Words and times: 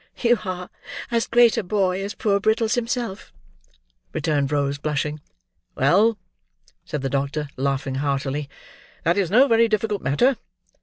"You 0.17 0.39
are 0.45 0.71
as 1.11 1.27
great 1.27 1.57
a 1.59 1.63
boy 1.63 2.03
as 2.03 2.15
poor 2.15 2.39
Brittles 2.39 2.73
himself," 2.73 3.31
returned 4.13 4.51
Rose, 4.51 4.79
blushing. 4.79 5.21
"Well," 5.75 6.17
said 6.83 7.03
the 7.03 7.07
doctor, 7.11 7.49
laughing 7.55 7.93
heartily, 8.01 8.49
"that 9.03 9.15
is 9.15 9.29
no 9.29 9.47
very 9.47 9.67
difficult 9.67 10.01
matter. 10.01 10.37